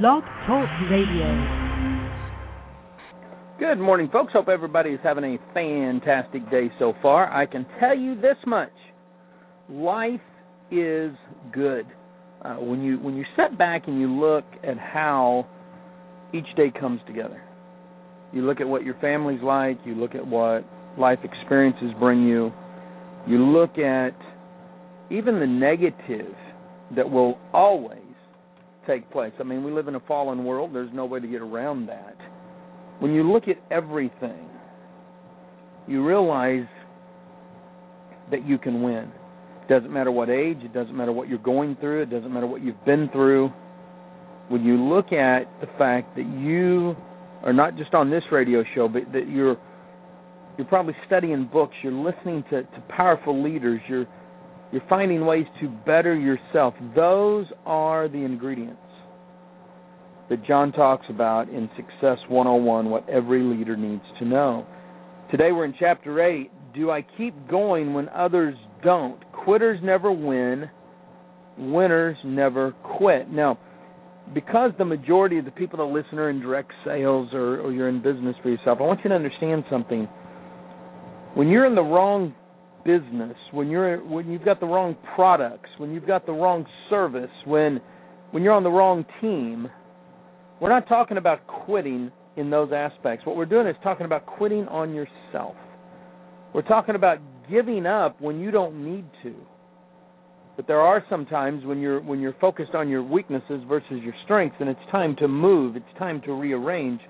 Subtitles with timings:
[0.00, 1.28] Blog Talk Radio.
[3.58, 4.32] Good morning, folks.
[4.32, 7.30] Hope everybody is having a fantastic day so far.
[7.30, 8.72] I can tell you this much:
[9.68, 10.22] life
[10.70, 11.12] is
[11.52, 11.84] good.
[12.42, 15.46] Uh, when you when you sit back and you look at how
[16.32, 17.42] each day comes together,
[18.32, 20.64] you look at what your family's like, you look at what
[20.98, 22.50] life experiences bring you,
[23.28, 24.16] you look at
[25.10, 26.34] even the negative
[26.96, 28.01] that will always
[28.86, 29.32] take place.
[29.40, 30.70] I mean, we live in a fallen world.
[30.74, 32.16] There's no way to get around that
[33.02, 34.48] when you look at everything,
[35.88, 36.68] you realize
[38.30, 39.10] that you can win.
[39.62, 42.46] It doesn't matter what age, it doesn't matter what you're going through, it doesn't matter
[42.46, 43.50] what you've been through.
[44.48, 46.94] When you look at the fact that you
[47.42, 49.56] are not just on this radio show, but that you're
[50.56, 54.06] you're probably studying books, you're listening to, to powerful leaders, you're
[54.72, 56.74] you're finding ways to better yourself.
[56.96, 58.80] Those are the ingredients
[60.30, 64.66] that John talks about in Success 101 what every leader needs to know.
[65.30, 66.50] Today we're in chapter 8.
[66.74, 69.20] Do I keep going when others don't?
[69.32, 70.70] Quitters never win,
[71.58, 73.30] winners never quit.
[73.30, 73.58] Now,
[74.32, 77.90] because the majority of the people that listen are in direct sales or, or you're
[77.90, 80.08] in business for yourself, I want you to understand something.
[81.34, 82.34] When you're in the wrong
[82.84, 87.30] business, when you're when you've got the wrong products, when you've got the wrong service,
[87.46, 87.80] when
[88.30, 89.68] when you're on the wrong team,
[90.60, 93.26] we're not talking about quitting in those aspects.
[93.26, 95.56] What we're doing is talking about quitting on yourself.
[96.54, 97.18] We're talking about
[97.50, 99.34] giving up when you don't need to.
[100.56, 104.14] But there are some times when you're when you're focused on your weaknesses versus your
[104.24, 107.00] strengths and it's time to move, it's time to rearrange.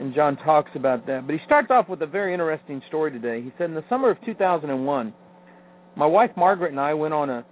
[0.00, 1.26] And John talks about that.
[1.26, 3.42] But he starts off with a very interesting story today.
[3.42, 5.14] He said in the summer of 2001,
[5.96, 7.44] my wife Margaret and I went on a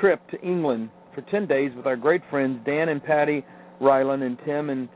[0.00, 3.44] trip to England for 10 days with our great friends Dan and Patty
[3.80, 4.88] Reiland and Tim and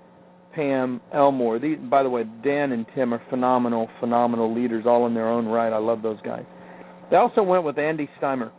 [0.54, 1.58] Pam Elmore.
[1.58, 5.46] These, by the way, Dan and Tim are phenomenal, phenomenal leaders, all in their own
[5.46, 5.72] right.
[5.72, 6.44] I love those guys.
[7.10, 8.50] They also went with Andy Steimer.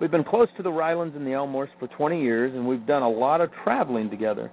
[0.00, 3.02] We've been close to the Reilands and the Elmores for 20 years, and we've done
[3.02, 4.50] a lot of traveling together.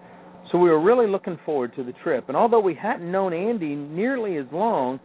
[0.51, 2.25] So we were really looking forward to the trip.
[2.27, 4.99] And although we hadn't known Andy nearly as long,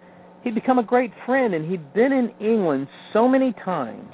[0.44, 4.12] he'd become a great friend, and he'd been in England so many times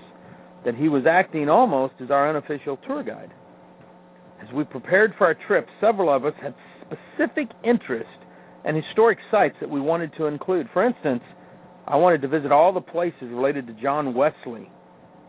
[0.64, 3.32] that he was acting almost as our unofficial tour guide.
[4.42, 8.08] As we prepared for our trip, several of us had specific interest
[8.64, 10.68] and historic sites that we wanted to include.
[10.72, 11.22] For instance,
[11.86, 14.70] I wanted to visit all the places related to John Wesley,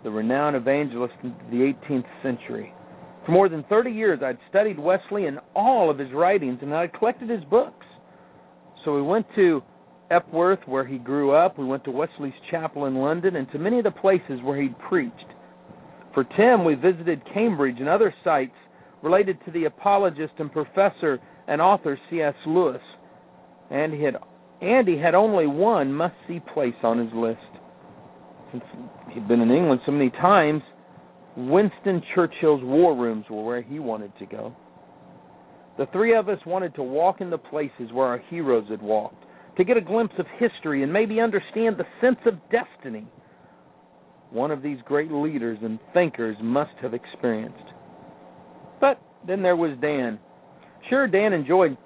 [0.03, 2.73] the renowned evangelist of the 18th century.
[3.27, 6.97] For more than 30 years, I'd studied Wesley and all of his writings, and I'd
[6.97, 7.85] collected his books.
[8.85, 9.61] So we went to
[10.09, 11.59] Epworth, where he grew up.
[11.59, 14.79] We went to Wesley's Chapel in London, and to many of the places where he'd
[14.79, 15.25] preached.
[16.13, 18.55] For Tim, we visited Cambridge and other sites
[19.03, 22.33] related to the apologist and professor and author C.S.
[22.45, 22.81] Lewis,
[23.69, 24.15] and he had
[24.61, 27.39] Andy had only one must-see place on his list.
[28.53, 28.63] Since
[29.11, 30.61] he'd been in England so many times,
[31.37, 34.55] Winston Churchill's war rooms were where he wanted to go.
[35.77, 39.23] The three of us wanted to walk in the places where our heroes had walked,
[39.57, 43.05] to get a glimpse of history and maybe understand the sense of destiny
[44.31, 47.63] one of these great leaders and thinkers must have experienced.
[48.81, 50.19] But then there was Dan.
[50.89, 51.77] Sure, Dan enjoyed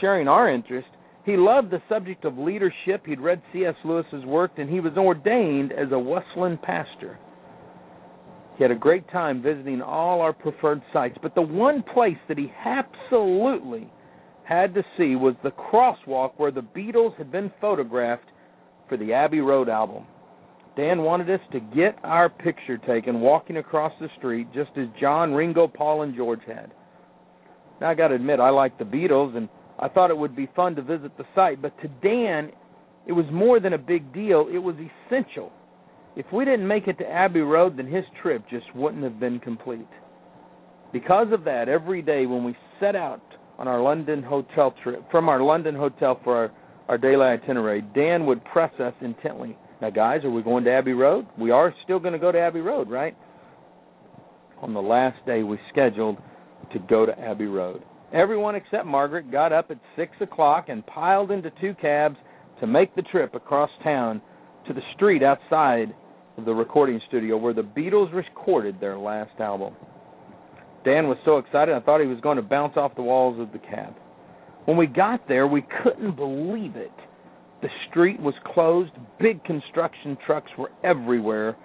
[0.00, 0.88] sharing our interest.
[1.24, 3.04] He loved the subject of leadership.
[3.06, 3.74] He'd read C.S.
[3.84, 7.18] Lewis's work, and he was ordained as a Wesleyan pastor.
[8.56, 12.38] He had a great time visiting all our preferred sites, but the one place that
[12.38, 13.90] he absolutely
[14.44, 18.28] had to see was the crosswalk where the Beatles had been photographed
[18.88, 20.04] for the Abbey Road album.
[20.76, 25.32] Dan wanted us to get our picture taken walking across the street just as John,
[25.32, 26.72] Ringo, Paul, and George had.
[27.80, 30.48] Now, I got to admit, I like the Beatles, and I thought it would be
[30.56, 32.52] fun to visit the site, but to Dan,
[33.06, 35.52] it was more than a big deal, it was essential.
[36.16, 39.38] If we didn't make it to Abbey Road, then his trip just wouldn't have been
[39.38, 39.86] complete.
[40.92, 43.22] Because of that, every day when we set out
[43.58, 46.52] on our London hotel trip, from our London hotel for our,
[46.88, 50.94] our daily itinerary, Dan would press us intently now, guys, are we going to Abbey
[50.94, 51.26] Road?
[51.38, 53.14] We are still going to go to Abbey Road, right?
[54.62, 56.16] On the last day, we scheduled
[56.72, 57.82] to go to Abbey Road.
[58.12, 62.16] Everyone except Margaret got up at 6 o'clock and piled into two cabs
[62.60, 64.22] to make the trip across town
[64.66, 65.94] to the street outside
[66.44, 69.74] the recording studio where the Beatles recorded their last album.
[70.84, 73.52] Dan was so excited, I thought he was going to bounce off the walls of
[73.52, 73.94] the cab.
[74.66, 76.92] When we got there, we couldn't believe it.
[77.62, 81.56] The street was closed, big construction trucks were everywhere,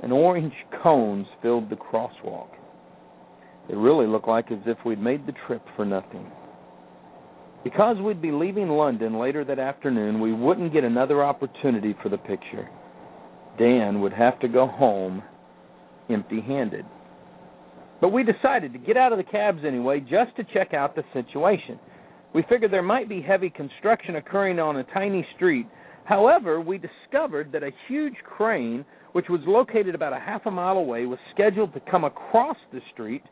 [0.00, 0.52] and orange
[0.82, 2.50] cones filled the crosswalk.
[3.68, 6.30] It really looked like as if we'd made the trip for nothing.
[7.64, 12.18] Because we'd be leaving London later that afternoon, we wouldn't get another opportunity for the
[12.18, 12.68] picture.
[13.58, 15.22] Dan would have to go home
[16.08, 16.84] empty handed.
[18.00, 21.04] But we decided to get out of the cabs anyway just to check out the
[21.12, 21.78] situation.
[22.34, 25.66] We figured there might be heavy construction occurring on a tiny street.
[26.04, 30.78] However, we discovered that a huge crane, which was located about a half a mile
[30.78, 33.22] away, was scheduled to come across the street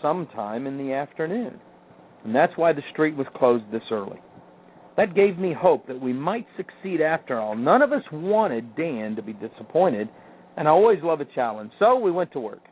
[0.00, 1.58] sometime in the afternoon.
[2.24, 4.20] And that's why the street was closed this early.
[4.98, 7.54] That gave me hope that we might succeed after all.
[7.54, 10.08] None of us wanted Dan to be disappointed,
[10.56, 11.70] and I always love a challenge.
[11.78, 12.64] So we went to work.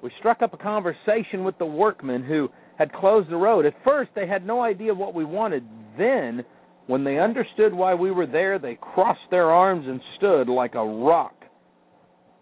[0.00, 3.66] We struck up a conversation with the workmen who had closed the road.
[3.66, 5.64] At first, they had no idea what we wanted.
[5.98, 6.44] Then,
[6.86, 10.86] when they understood why we were there, they crossed their arms and stood like a
[10.86, 11.34] rock,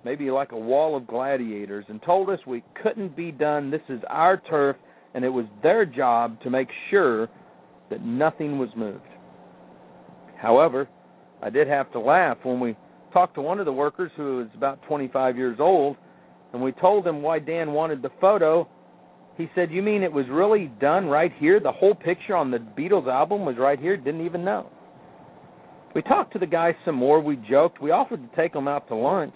[0.05, 3.71] maybe like a wall of gladiators, and told us we couldn't be done.
[3.71, 4.77] This is our turf,
[5.15, 7.31] and it was their job to make sure
[7.91, 9.01] that nothing was moved.
[10.37, 10.89] However,
[11.43, 12.77] I did have to laugh when we
[13.13, 15.97] talked to one of the workers who was about 25 years old,
[16.53, 18.69] and we told him why Dan wanted the photo.
[19.37, 21.61] He said, "You mean it was really done right here?
[21.61, 23.97] The whole picture on the Beatles album was right here?
[23.97, 24.67] Didn't even know."
[25.95, 27.21] We talked to the guy some more.
[27.21, 27.81] We joked.
[27.81, 29.35] We offered to take him out to lunch,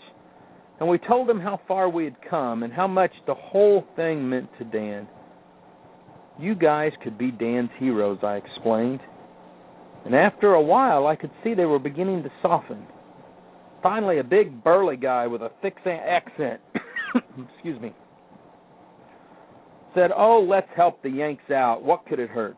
[0.78, 4.28] and we told him how far we had come and how much the whole thing
[4.28, 5.08] meant to Dan.
[6.40, 9.00] You guys could be Dan's heroes, I explained.
[10.06, 12.86] And after a while, I could see they were beginning to soften.
[13.82, 16.60] Finally, a big burly guy with a thick accent,
[17.54, 17.94] excuse me,
[19.94, 21.82] said, "Oh, let's help the Yanks out.
[21.82, 22.56] What could it hurt?"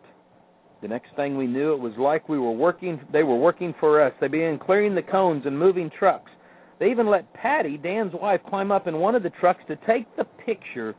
[0.81, 3.01] The next thing we knew, it was like we were working.
[3.13, 4.13] They were working for us.
[4.21, 6.31] They began clearing the cones and moving trucks.
[6.79, 10.07] They even let Patty, Dan's wife, climb up in one of the trucks to take
[10.17, 10.95] the picture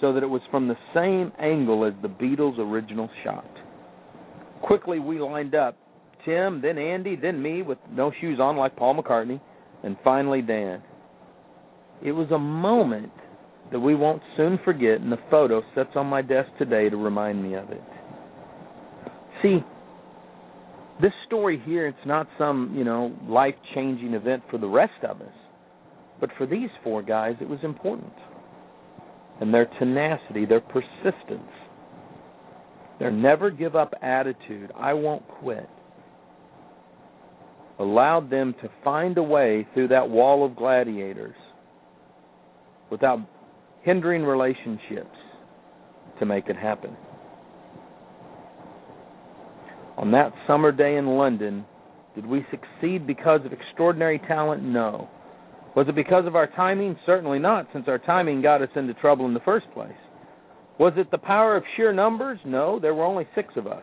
[0.00, 3.48] so that it was from the same angle as the Beatles' original shot.
[4.62, 5.76] Quickly, we lined up
[6.24, 9.40] Tim, then Andy, then me with no shoes on like Paul McCartney,
[9.82, 10.82] and finally Dan.
[12.04, 13.12] It was a moment
[13.72, 17.42] that we won't soon forget, and the photo sits on my desk today to remind
[17.42, 17.82] me of it.
[19.42, 19.58] See,
[21.00, 25.20] this story here, it's not some, you know, life changing event for the rest of
[25.20, 25.32] us.
[26.20, 28.12] But for these four guys, it was important
[29.40, 31.50] and their tenacity, their persistence,
[32.98, 35.68] their never give up attitude, I won't quit,
[37.78, 41.34] allowed them to find a way through that wall of gladiators
[42.90, 43.20] without
[43.82, 45.16] hindering relationships
[46.18, 46.94] to make it happen.
[49.96, 51.64] On that summer day in London,
[52.14, 54.62] did we succeed because of extraordinary talent?
[54.62, 55.08] No.
[55.76, 56.96] Was it because of our timing?
[57.06, 59.92] Certainly not, since our timing got us into trouble in the first place.
[60.78, 62.38] Was it the power of sheer numbers?
[62.44, 63.82] No, there were only six of us.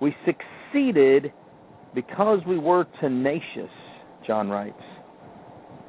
[0.00, 1.32] We succeeded
[1.94, 3.70] because we were tenacious,
[4.26, 4.80] John writes.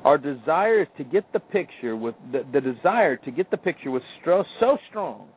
[0.04, 4.02] Our desire to get the picture with the, the desire to get the picture was
[4.22, 5.30] stro- so strong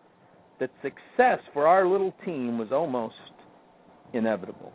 [0.59, 3.15] that success for our little team was almost
[4.13, 4.73] inevitable.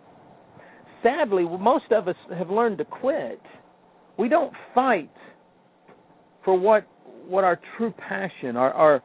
[1.01, 3.41] Sadly, most of us have learned to quit
[4.19, 5.09] we don't fight
[6.43, 6.85] for what
[7.27, 9.03] what our true passion, our our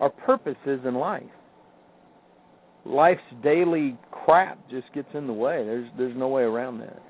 [0.00, 1.22] our purpose is in life.
[2.84, 5.62] Life's daily crap just gets in the way.
[5.64, 7.00] There's there's no way around that.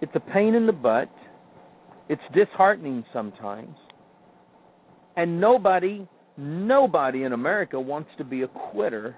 [0.00, 1.10] It's a pain in the butt.
[2.08, 3.76] It's disheartening sometimes.
[5.16, 6.06] And nobody
[6.38, 9.16] nobody in America wants to be a quitter.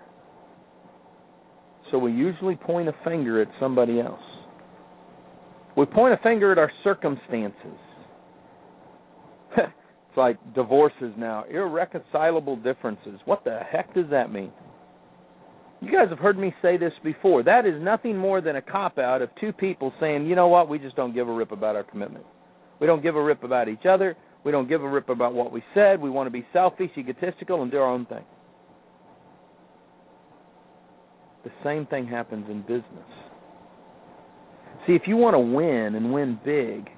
[1.90, 4.31] So we usually point a finger at somebody else.
[5.76, 7.78] We point a finger at our circumstances.
[9.56, 13.20] it's like divorces now, irreconcilable differences.
[13.24, 14.52] What the heck does that mean?
[15.80, 17.42] You guys have heard me say this before.
[17.42, 20.68] That is nothing more than a cop out of two people saying, you know what,
[20.68, 22.24] we just don't give a rip about our commitment.
[22.80, 24.16] We don't give a rip about each other.
[24.44, 26.00] We don't give a rip about what we said.
[26.00, 28.24] We want to be selfish, egotistical, and do our own thing.
[31.44, 33.08] The same thing happens in business.
[34.86, 36.88] See, if you want to win and win big,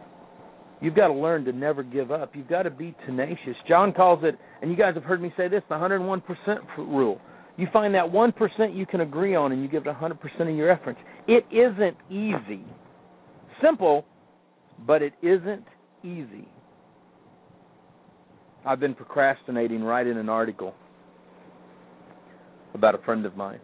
[0.80, 2.34] you've got to learn to never give up.
[2.34, 3.56] You've got to be tenacious.
[3.68, 6.22] John calls it, and you guys have heard me say this, the 101%
[6.78, 7.20] rule.
[7.56, 10.70] You find that 1% you can agree on and you give it 100% of your
[10.70, 10.98] efforts.
[11.28, 12.64] It isn't easy.
[13.62, 14.04] Simple,
[14.86, 15.64] but it isn't
[16.02, 16.48] easy.
[18.66, 20.74] I've been procrastinating writing an article
[22.72, 23.60] about a friend of mine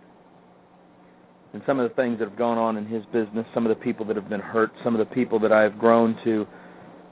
[1.52, 3.82] and some of the things that have gone on in his business, some of the
[3.84, 6.46] people that have been hurt, some of the people that I have grown to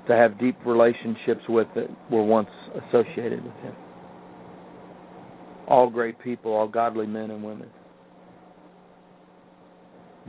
[0.08, 2.48] to have deep relationships with that were once
[2.88, 3.74] associated with him.
[5.68, 7.68] all great people, all godly men and women.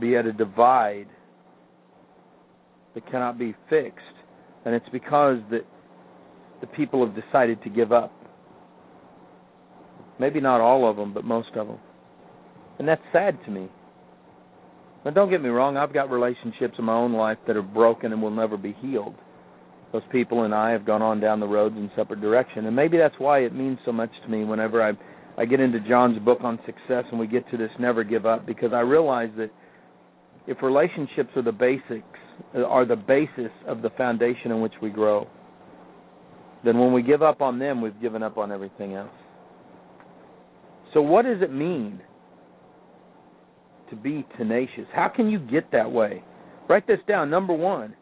[0.00, 1.06] Be at a divide
[2.94, 4.00] that cannot be fixed,
[4.64, 5.64] and it's because that
[6.60, 8.12] the people have decided to give up.
[10.18, 11.78] Maybe not all of them, but most of them.
[12.78, 13.70] And that's sad to me.
[15.04, 18.12] Now, don't get me wrong, I've got relationships in my own life that are broken
[18.12, 19.14] and will never be healed.
[19.92, 22.96] Those people and I have gone on down the roads in separate direction, and maybe
[22.96, 24.92] that's why it means so much to me whenever I
[25.40, 28.46] I get into John's book on success and we get to this never give up
[28.46, 29.50] because I realize that
[30.46, 32.04] if relationships are the basics
[32.54, 35.26] are the basis of the foundation in which we grow,
[36.64, 39.08] then when we give up on them, we've given up on everything else.
[40.92, 42.02] So what does it mean
[43.90, 44.86] to be tenacious?
[44.94, 46.22] How can you get that way?
[46.68, 47.30] Write this down.
[47.30, 47.94] Number 1,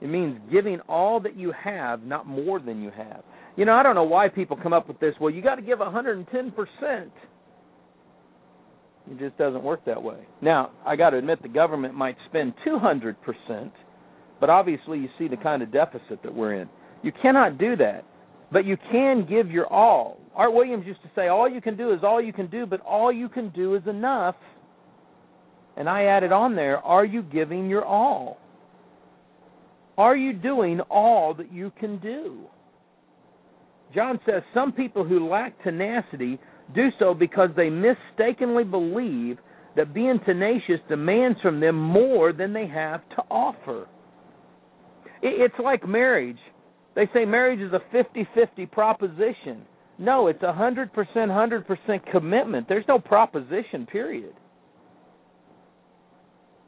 [0.00, 3.22] it means giving all that you have, not more than you have.
[3.56, 5.14] You know, I don't know why people come up with this.
[5.20, 7.10] Well, you got to give 110%.
[9.10, 10.26] It just doesn't work that way.
[10.40, 13.16] Now, I got to admit the government might spend 200%,
[14.38, 16.68] but obviously you see the kind of deficit that we're in.
[17.02, 18.04] You cannot do that,
[18.52, 20.20] but you can give your all.
[20.38, 22.80] Art Williams used to say, All you can do is all you can do, but
[22.82, 24.36] all you can do is enough.
[25.76, 28.38] And I added on there, Are you giving your all?
[29.98, 32.44] Are you doing all that you can do?
[33.92, 36.38] John says some people who lack tenacity
[36.72, 39.38] do so because they mistakenly believe
[39.74, 43.88] that being tenacious demands from them more than they have to offer.
[45.20, 46.38] It's like marriage.
[46.94, 49.66] They say marriage is a 50 50 proposition.
[49.98, 52.68] No, it's a 100% 100% commitment.
[52.68, 54.34] There's no proposition, period.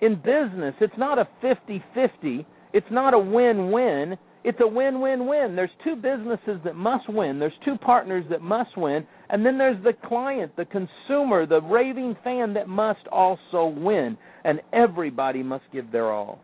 [0.01, 4.17] In business, it's not a 50 50, it's not a win win.
[4.43, 5.55] It's a win win win.
[5.55, 9.83] There's two businesses that must win, there's two partners that must win, and then there's
[9.85, 14.17] the client, the consumer, the raving fan that must also win.
[14.45, 16.41] And everybody must give their all.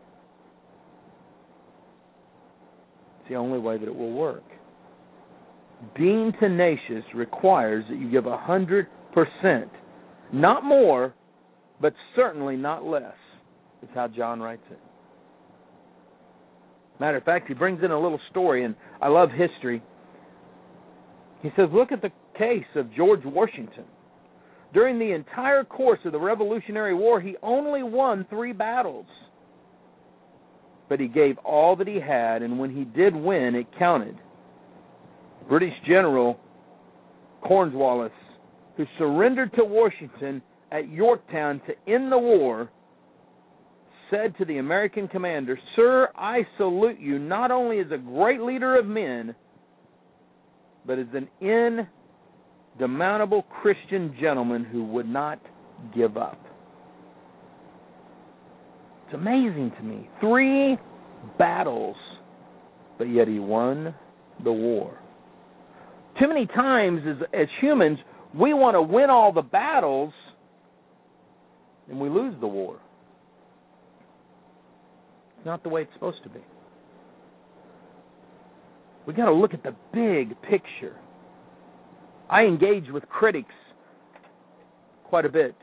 [3.21, 4.43] It's the only way that it will work.
[5.95, 9.69] Being tenacious requires that you give a hundred percent,
[10.33, 11.13] not more,
[11.79, 13.13] but certainly not less.
[13.83, 14.79] Is how John writes it.
[16.99, 19.83] Matter of fact, he brings in a little story, and I love history.
[21.43, 23.85] He says, Look at the case of George Washington.
[24.73, 29.05] During the entire course of the Revolutionary War, he only won three battles.
[30.89, 34.17] But he gave all that he had, and when he did win, it counted.
[35.47, 36.37] British General
[37.41, 38.11] Cornwallis,
[38.75, 42.69] who surrendered to Washington at Yorktown to end the war,
[44.09, 48.77] said to the American commander, Sir, I salute you not only as a great leader
[48.77, 49.35] of men,
[50.85, 51.27] but as an
[52.79, 55.39] indomitable Christian gentleman who would not
[55.95, 56.39] give up.
[59.05, 60.09] It's amazing to me.
[60.19, 60.77] Three
[61.37, 61.95] battles,
[62.97, 63.93] but yet he won
[64.43, 64.99] the war.
[66.19, 67.99] Too many times as, as humans,
[68.33, 70.13] we want to win all the battles
[71.89, 72.79] and we lose the war.
[75.37, 76.39] It's not the way it's supposed to be.
[79.05, 80.97] We got to look at the big picture.
[82.29, 83.53] I engage with critics
[85.05, 85.55] quite a bit.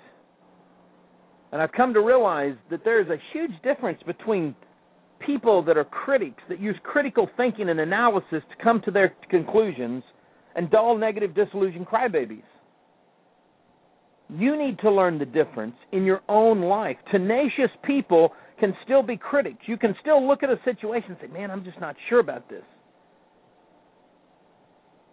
[1.52, 4.56] And I've come to realize that there is a huge difference between
[5.24, 10.02] people that are critics, that use critical thinking and analysis to come to their conclusions,
[10.54, 12.42] and dull, negative, disillusioned crybabies.
[14.30, 16.96] You need to learn the difference in your own life.
[17.10, 19.58] Tenacious people can still be critics.
[19.66, 22.48] You can still look at a situation and say, man, I'm just not sure about
[22.48, 22.62] this.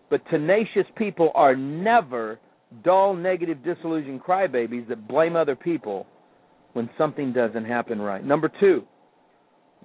[0.10, 2.40] But tenacious people are never
[2.84, 6.08] dull, negative, disillusioned crybabies that blame other people
[6.74, 8.24] when something doesn't happen right.
[8.24, 8.84] Number two,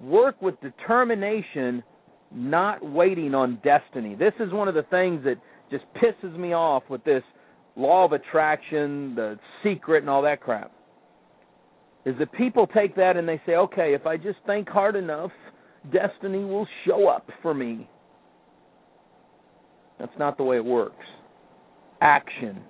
[0.01, 1.83] work with determination,
[2.31, 4.15] not waiting on destiny.
[4.15, 5.37] This is one of the things that
[5.71, 7.23] just pisses me off with this
[7.75, 10.71] law of attraction, the secret, and all that crap
[12.07, 15.31] is that people take that and they say, okay, if I just think hard enough,
[15.91, 17.89] destiny will show up for me.
[19.99, 21.05] That's not the way it works.
[21.99, 22.61] Action.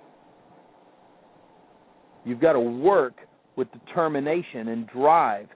[2.24, 3.14] You've got to work
[3.54, 5.46] with determination and drive.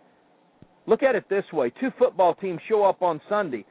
[0.87, 3.65] Look at it this way two football teams show up on Sunday.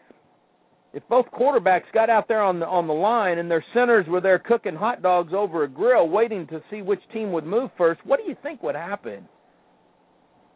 [0.93, 4.19] If both quarterbacks got out there on the on the line and their centers were
[4.21, 8.01] there cooking hot dogs over a grill waiting to see which team would move first,
[8.05, 9.27] what do you think would happen?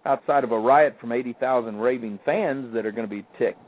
[0.05, 3.59] outside of a riot from 80,000 raving fans that are going to be ticked.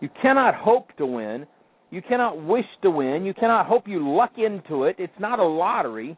[0.00, 1.46] You cannot hope to win.
[1.90, 3.24] You cannot wish to win.
[3.24, 4.96] You cannot hope you luck into it.
[4.98, 6.16] It's not a lottery.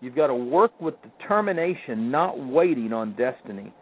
[0.00, 3.72] You've got to work with determination, not waiting on destiny.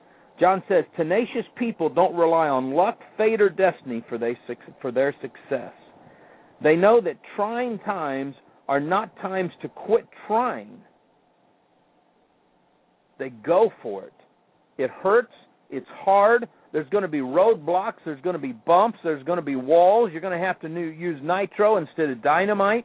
[0.40, 4.37] John says tenacious people don't rely on luck, fate, or destiny for, they,
[4.80, 5.73] for their success.
[6.62, 8.35] They know that trying times
[8.68, 10.78] are not times to quit trying.
[13.18, 14.12] They go for it.
[14.76, 15.33] It hurts,
[15.71, 19.45] it's hard, there's going to be roadblocks, there's going to be bumps, there's going to
[19.45, 22.85] be walls, you're going to have to use nitro instead of dynamite.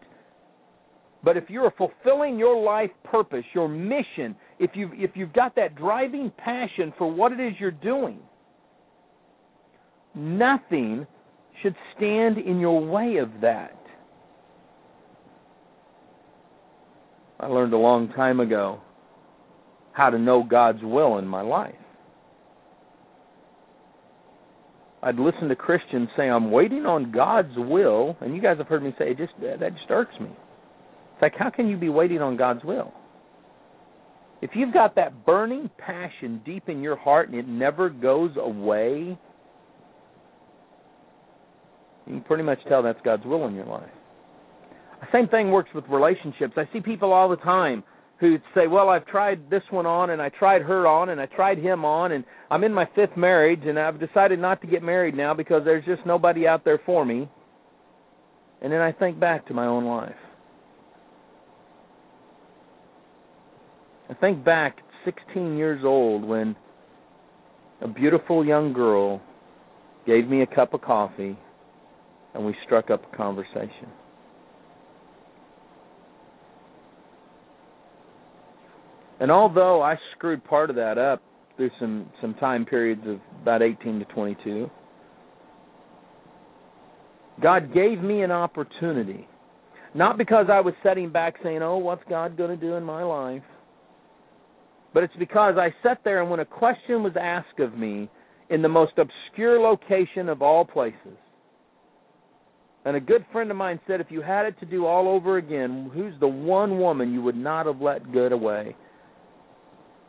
[1.23, 5.75] But if you're fulfilling your life purpose, your mission, if you if you've got that
[5.75, 8.19] driving passion for what it is you're doing,
[10.15, 11.05] nothing
[11.61, 13.77] should stand in your way of that.
[17.39, 18.79] I learned a long time ago
[19.91, 21.75] how to know God's will in my life.
[25.01, 28.81] I'd listen to Christians say, "I'm waiting on God's will," and you guys have heard
[28.81, 30.29] me say, "It just that just irks me."
[31.13, 32.91] It's like, how can you be waiting on God's will?
[34.43, 39.17] If you've got that burning passion deep in your heart and it never goes away,
[42.05, 43.89] you can pretty much tell that's God's will in your life.
[44.99, 46.55] The same thing works with relationships.
[46.57, 47.85] I see people all the time
[48.17, 51.25] who say, "Well, I've tried this one on, and I tried her on, and I
[51.27, 54.83] tried him on, and I'm in my fifth marriage, and I've decided not to get
[54.83, 57.29] married now because there's just nobody out there for me."
[58.61, 60.19] And then I think back to my own life.
[64.13, 66.55] I think back 16 years old when
[67.81, 69.19] a beautiful young girl
[70.05, 71.35] gave me a cup of coffee
[72.35, 73.89] and we struck up a conversation.
[79.19, 81.23] And although I screwed part of that up
[81.57, 84.69] through some some time periods of about 18 to 22,
[87.41, 89.27] God gave me an opportunity.
[89.95, 93.03] Not because I was sitting back saying, "Oh, what's God going to do in my
[93.03, 93.43] life?"
[94.93, 98.09] But it's because I sat there and when a question was asked of me
[98.49, 101.17] in the most obscure location of all places,
[102.85, 105.37] and a good friend of mine said, if you had it to do all over
[105.37, 108.75] again, who's the one woman you would not have let get away?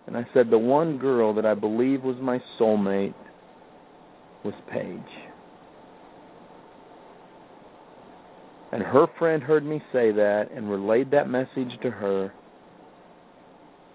[0.06, 3.14] And I said, the one girl that I believe was my soulmate
[4.44, 5.00] was Paige.
[8.72, 12.32] And her friend heard me say that and relayed that message to her.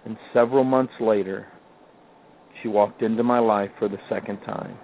[0.06, 1.48] And several months later,
[2.62, 4.78] she walked into my life for the second time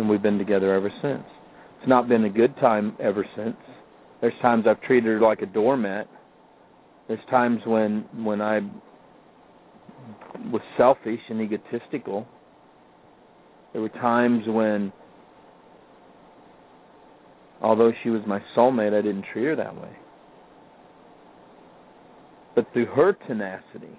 [0.00, 1.22] and we've been together ever since.
[1.78, 3.56] It's not been a good time ever since.
[4.20, 6.08] There's times I've treated her like a doormat.
[7.06, 8.60] There's times when when I
[10.50, 12.26] was selfish and egotistical.
[13.72, 14.92] There were times when
[17.62, 19.96] although she was my soulmate, I didn't treat her that way.
[22.54, 23.98] But through her tenacity,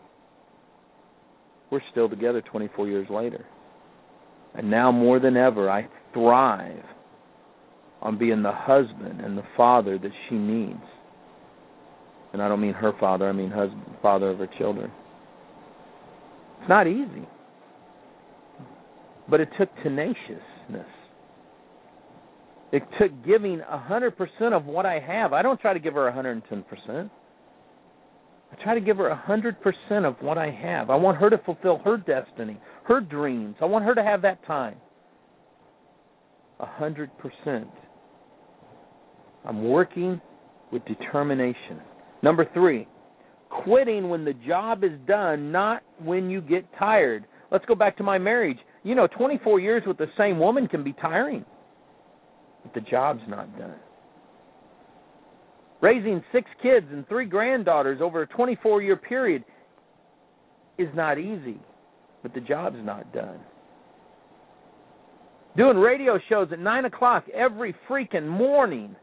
[1.69, 3.45] we're still together 24 years later.
[4.53, 6.83] And now more than ever, I thrive
[8.01, 10.83] on being the husband and the father that she needs.
[12.33, 14.91] And I don't mean her father, I mean husband, father of her children.
[16.59, 17.27] It's not easy.
[19.29, 20.87] But it took tenaciousness.
[22.71, 25.33] It took giving a 100% of what I have.
[25.33, 27.09] I don't try to give her a 110%.
[28.51, 30.89] I try to give her a 100% of what I have.
[30.89, 33.55] I want her to fulfill her destiny, her dreams.
[33.61, 34.75] I want her to have that time.
[36.59, 37.69] A hundred percent.
[39.45, 40.21] I'm working
[40.71, 41.81] with determination.
[42.21, 42.87] Number three,
[43.49, 47.25] quitting when the job is done, not when you get tired.
[47.51, 48.59] Let's go back to my marriage.
[48.83, 51.45] You know, 24 years with the same woman can be tiring,
[52.63, 53.75] but the job's not done.
[55.81, 59.43] Raising six kids and three granddaughters over a 24 year period
[60.77, 61.59] is not easy
[62.21, 63.39] but the job's not done.
[65.57, 68.95] Doing radio shows at 9 o'clock every freaking morning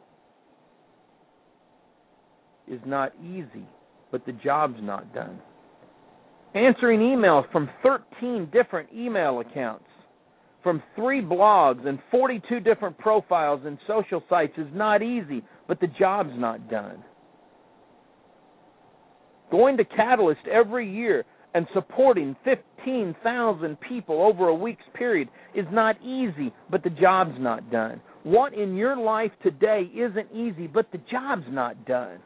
[2.66, 3.66] is not easy,
[4.10, 5.38] but the job's not done.
[6.54, 9.84] Answering emails from 13 different email accounts,
[10.62, 15.86] from three blogs and 42 different profiles and social sites is not easy, but the
[15.86, 17.04] job's not done.
[19.50, 26.00] Going to Catalyst every year and supporting 15,000 people over a week's period is not
[26.02, 28.00] easy, but the job's not done.
[28.24, 32.18] What in your life today isn't easy, but the job's not done.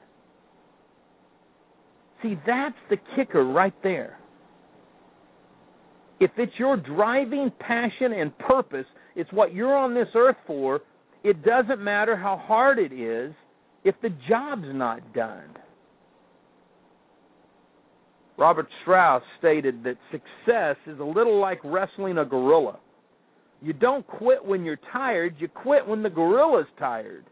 [2.23, 4.19] See, that's the kicker right there.
[6.21, 10.81] If it's your driving passion and purpose, It's what you're on this earth for.
[11.25, 13.33] It doesn't matter how hard it is
[13.85, 15.51] if the job's not done.
[18.39, 22.79] Robert Strauss stated that success is a little like wrestling a gorilla.
[23.61, 27.25] You don't quit when you're tired, you quit when the gorilla's tired.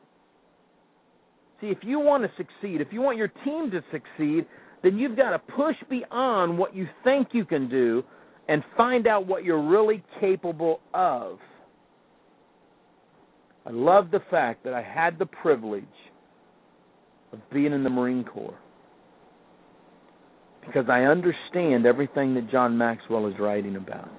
[1.61, 4.46] See, if you want to succeed, if you want your team to succeed,
[4.83, 8.05] then you've got to push beyond what you think you can do
[8.48, 11.38] and find out what you're really capable of.
[13.70, 15.85] I love the fact that I had the privilege
[17.33, 18.59] of being in the Marine Corps
[20.66, 24.11] because I understand everything that John Maxwell is writing about.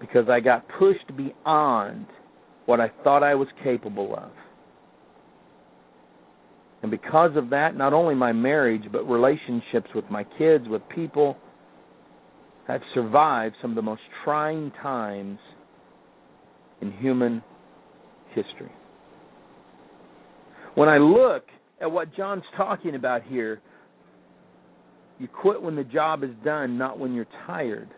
[0.00, 2.06] Because I got pushed beyond
[2.64, 4.30] what I thought I was capable of.
[6.80, 11.36] And because of that, not only my marriage, but relationships with my kids, with people,
[12.68, 15.38] I've survived some of the most trying times
[16.80, 17.42] in human
[18.34, 18.70] history.
[20.74, 21.44] When I look
[21.80, 23.60] at what John's talking about here,
[25.18, 27.88] you quit when the job is done, not when you're tired.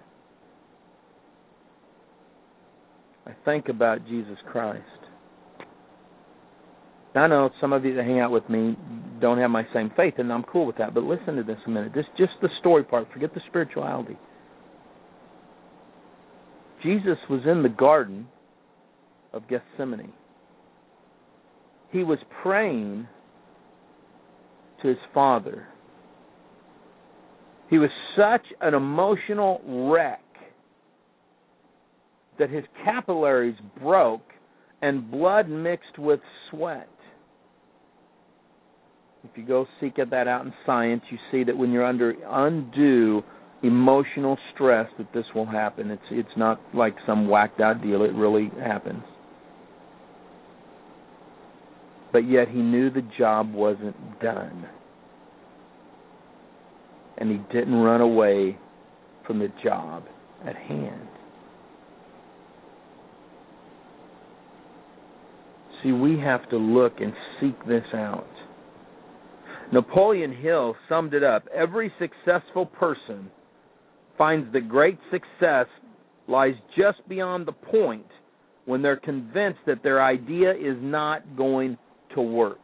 [3.27, 4.85] I think about Jesus Christ.
[7.15, 8.77] I know some of you that hang out with me
[9.21, 10.95] don't have my same faith, and I'm cool with that.
[10.95, 11.93] But listen to this a minute.
[11.95, 13.09] This just the story part.
[13.13, 14.17] Forget the spirituality.
[16.83, 18.29] Jesus was in the garden
[19.33, 20.13] of Gethsemane.
[21.91, 23.09] He was praying
[24.83, 25.67] to his Father.
[27.71, 29.61] He was such an emotional
[29.91, 30.23] wreck
[32.39, 34.23] that his capillaries broke
[34.81, 36.89] and blood mixed with sweat.
[39.25, 43.23] If you go seek that out in science, you see that when you're under undue
[43.63, 45.91] emotional stress that this will happen.
[45.91, 48.05] It's it's not like some whacked out deal.
[48.05, 49.03] It really happens.
[52.13, 54.67] But yet he knew the job wasn't done.
[57.19, 58.59] And he didn't run away
[59.27, 60.05] from the job
[60.47, 61.09] at hand.
[65.83, 68.27] See, we have to look and seek this out.
[69.73, 71.45] Napoleon Hill summed it up.
[71.55, 73.31] Every successful person
[74.17, 75.67] finds that great success
[76.27, 78.07] lies just beyond the point
[78.65, 81.77] when they're convinced that their idea is not going
[82.19, 82.59] to work.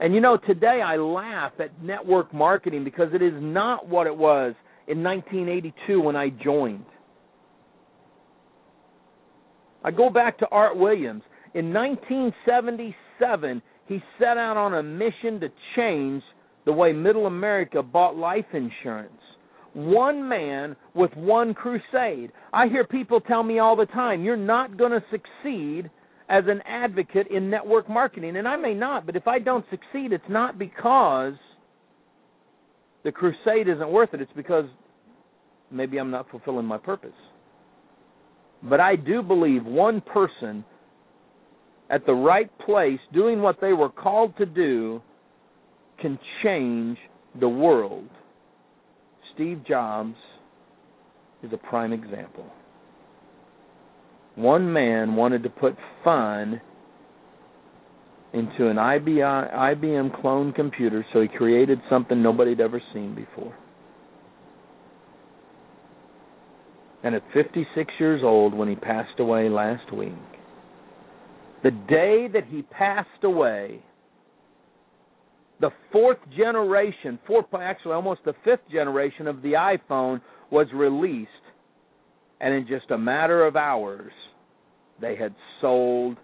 [0.00, 4.16] And you know, today I laugh at network marketing because it is not what it
[4.16, 4.54] was
[4.86, 6.84] in 1982 when I joined.
[9.84, 11.22] I go back to Art Williams.
[11.54, 16.22] In 1977, he set out on a mission to change
[16.66, 19.12] the way middle America bought life insurance.
[19.74, 22.32] One man with one crusade.
[22.52, 25.90] I hear people tell me all the time, you're not going to succeed
[26.28, 28.36] as an advocate in network marketing.
[28.36, 31.34] And I may not, but if I don't succeed, it's not because
[33.04, 34.20] the crusade isn't worth it.
[34.20, 34.66] It's because
[35.70, 37.10] maybe I'm not fulfilling my purpose.
[38.62, 40.64] But I do believe one person
[41.90, 45.00] at the right place doing what they were called to do
[46.00, 46.98] can change
[47.40, 48.08] the world.
[49.34, 50.16] Steve Jobs
[51.42, 52.46] is a prime example.
[54.38, 56.60] One man wanted to put fun
[58.32, 63.52] into an IBM clone computer, so he created something nobody had ever seen before.
[67.02, 70.12] And at 56 years old, when he passed away last week,
[71.64, 73.82] the day that he passed away,
[75.60, 80.20] the fourth generation, fourth actually almost the fifth generation of the iPhone
[80.52, 81.28] was released,
[82.40, 84.12] and in just a matter of hours,
[85.00, 86.16] they had sold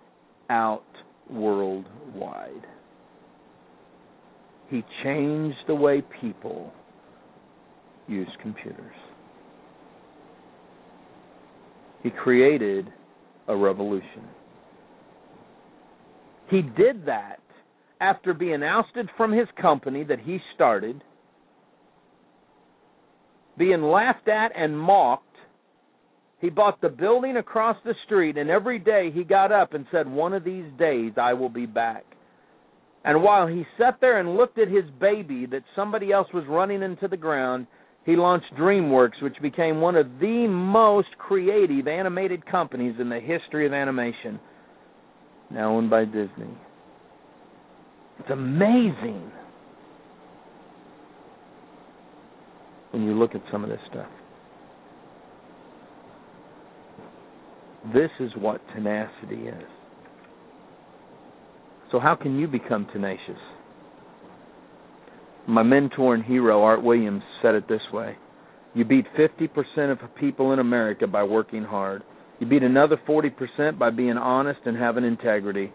[0.50, 0.84] out
[1.30, 2.66] worldwide.
[4.68, 6.72] He changed the way people
[8.08, 8.94] use computers.
[12.02, 12.86] He created
[13.48, 14.28] a revolution.
[16.50, 17.40] He did that
[18.00, 21.02] after being ousted from his company that he started,
[23.56, 25.33] being laughed at and mocked,
[26.44, 30.06] he bought the building across the street, and every day he got up and said,
[30.06, 32.04] One of these days I will be back.
[33.02, 36.82] And while he sat there and looked at his baby that somebody else was running
[36.82, 37.66] into the ground,
[38.04, 43.64] he launched DreamWorks, which became one of the most creative animated companies in the history
[43.64, 44.38] of animation,
[45.50, 46.58] now owned by Disney.
[48.18, 49.32] It's amazing
[52.90, 54.10] when you look at some of this stuff.
[57.92, 59.68] This is what tenacity is.
[61.92, 63.38] So, how can you become tenacious?
[65.46, 68.16] My mentor and hero, Art Williams, said it this way
[68.74, 72.02] You beat 50% of people in America by working hard.
[72.40, 75.72] You beat another 40% by being honest and having integrity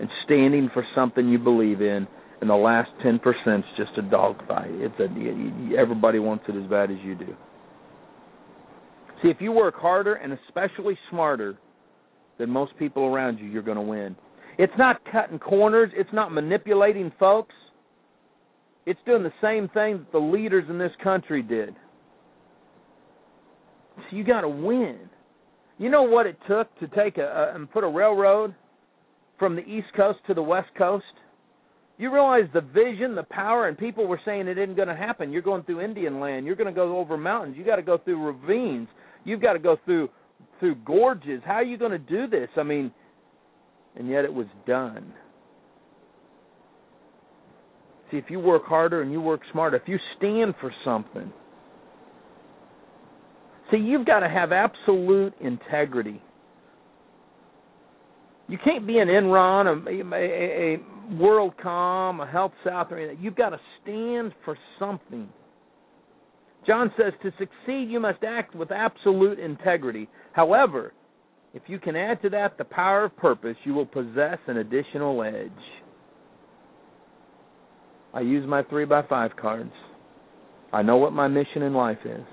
[0.00, 2.06] and standing for something you believe in.
[2.40, 3.20] And the last 10%
[3.58, 4.70] is just a dogfight.
[4.70, 7.34] It's a everybody wants it as bad as you do.
[9.24, 11.56] See, if you work harder and especially smarter
[12.38, 14.14] than most people around you, you're going to win.
[14.58, 17.54] It's not cutting corners, it's not manipulating folks.
[18.86, 21.74] It's doing the same thing that the leaders in this country did.
[23.96, 24.98] So you got to win.
[25.78, 28.54] You know what it took to take a, a and put a railroad
[29.38, 31.04] from the East Coast to the West Coast?
[31.96, 35.32] You realize the vision, the power, and people were saying it isn't going to happen.
[35.32, 36.44] You're going through Indian land.
[36.44, 37.56] You're going to go over mountains.
[37.56, 38.88] You got to go through ravines.
[39.24, 40.08] You've got to go through
[40.60, 41.42] through gorges.
[41.44, 42.48] How are you going to do this?
[42.56, 42.92] I mean,
[43.96, 45.12] and yet it was done.
[48.10, 51.32] See, if you work harder and you work smarter, if you stand for something,
[53.70, 56.22] see, you've got to have absolute integrity.
[58.46, 60.78] You can't be an Enron, a, a, a
[61.14, 63.24] WorldCom, a Health South, or anything.
[63.24, 65.28] You've got to stand for something.
[66.66, 70.08] John says to succeed, you must act with absolute integrity.
[70.32, 70.92] However,
[71.52, 75.22] if you can add to that the power of purpose, you will possess an additional
[75.22, 75.50] edge.
[78.12, 79.72] I use my three by five cards.
[80.72, 82.24] I know what my mission in life is.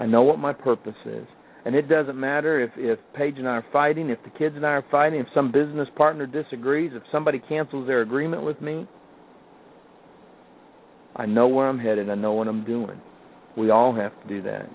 [0.00, 1.26] I know what my purpose is.
[1.64, 4.66] And it doesn't matter if if Paige and I are fighting, if the kids and
[4.66, 8.86] I are fighting, if some business partner disagrees, if somebody cancels their agreement with me.
[11.16, 12.10] I know where I'm headed.
[12.10, 13.00] I know what I'm doing.
[13.56, 14.68] We all have to do that.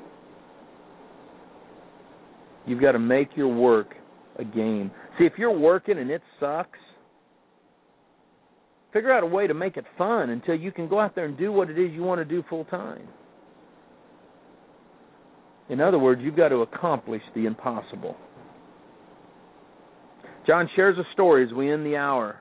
[2.66, 3.96] You've got to make your work
[4.38, 4.92] a game.
[5.18, 6.80] See, if you're working and it sucks,
[8.94, 11.38] figure out a way to make it fun until you can go out there and
[11.38, 13.08] do what it is you want to do full time.
[15.70, 18.16] In other words, you've got to accomplish the impossible.
[20.48, 22.40] John shares a story as we end the hour.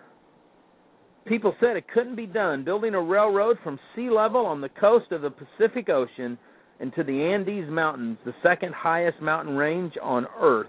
[1.29, 5.13] People said it couldn't be done, building a railroad from sea level on the coast
[5.13, 6.39] of the Pacific Ocean
[6.81, 10.69] into the Andes Mountains, the second highest mountain range on Earth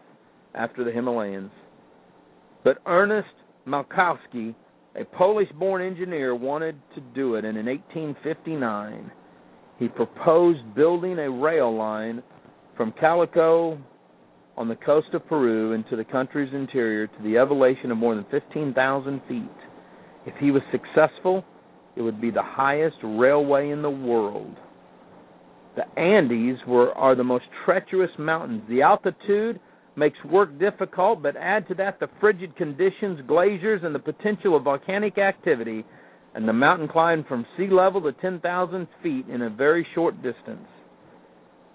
[0.53, 1.49] after the Himalayas.
[2.63, 3.29] But Ernest
[3.65, 4.53] Malinowski,
[4.99, 9.11] a Polish born engineer, wanted to do it, and in 1859
[9.77, 12.21] he proposed building a rail line
[12.75, 13.79] from Calico
[14.57, 18.25] on the coast of Peru into the country's interior to the elevation of more than
[18.29, 19.43] 15,000 feet.
[20.25, 21.43] If he was successful,
[21.95, 24.55] it would be the highest railway in the world.
[25.75, 28.63] The Andes were are the most treacherous mountains.
[28.69, 29.59] The altitude
[29.95, 34.63] makes work difficult, but add to that the frigid conditions, glaciers, and the potential of
[34.63, 35.85] volcanic activity,
[36.33, 40.67] and the mountain climb from sea level to 10,000 feet in a very short distance.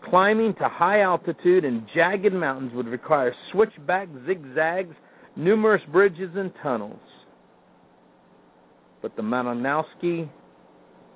[0.09, 4.95] Climbing to high altitude and jagged mountains would require switchback zigzags,
[5.35, 7.01] numerous bridges, and tunnels.
[9.05, 10.27] But the Malinowski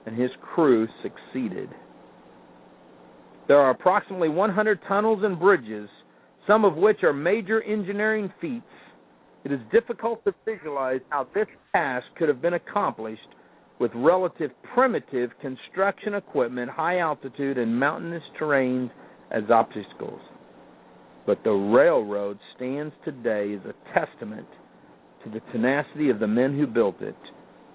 [0.05, 1.71] and his crew succeeded.
[3.47, 5.89] There are approximately 100 tunnels and bridges,
[6.47, 8.67] some of which are major engineering feats.
[9.43, 13.23] It is difficult to visualize how this task could have been accomplished
[13.81, 18.91] with relative primitive construction equipment, high altitude, and mountainous terrain
[19.31, 20.21] as obstacles.
[21.25, 24.47] But the railroad stands today as a testament
[25.25, 27.17] to the tenacity of the men who built it.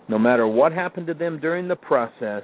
[0.09, 2.43] No matter what happened to them during the process,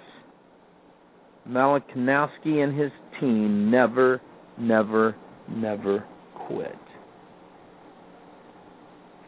[1.47, 4.21] Malinowski and his team never,
[4.57, 5.15] never,
[5.49, 6.05] never
[6.47, 6.75] quit.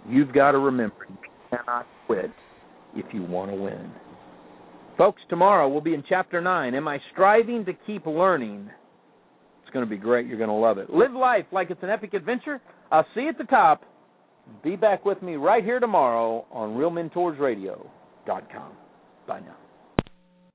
[0.08, 1.18] You've got to remember, you
[1.50, 2.32] cannot quit
[2.96, 3.92] if you want to win.
[4.98, 6.76] Folks, tomorrow we'll be in chapter 9.
[6.76, 8.70] Am I striving to keep learning?
[9.62, 10.28] It's going to be great.
[10.28, 10.90] You're going to love it.
[10.90, 12.62] Live life like it's an epic adventure.
[12.92, 13.84] I'll see you at the top.
[14.64, 18.01] Be back with me right here tomorrow on RealMentorsRadio.com.
[19.28, 19.71] Bye now.